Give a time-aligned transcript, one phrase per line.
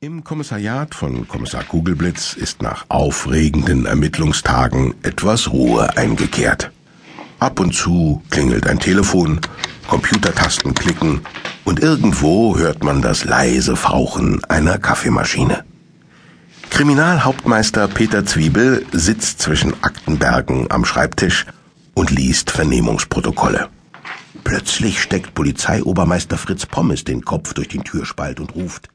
[0.00, 6.70] Im Kommissariat von Kommissar Kugelblitz ist nach aufregenden Ermittlungstagen etwas Ruhe eingekehrt.
[7.40, 9.40] Ab und zu klingelt ein Telefon,
[9.88, 11.22] Computertasten klicken
[11.64, 15.64] und irgendwo hört man das leise Fauchen einer Kaffeemaschine.
[16.70, 21.44] Kriminalhauptmeister Peter Zwiebel sitzt zwischen Aktenbergen am Schreibtisch
[21.94, 23.68] und liest Vernehmungsprotokolle.
[24.44, 28.90] Plötzlich steckt Polizeiobermeister Fritz Pommes den Kopf durch den Türspalt und ruft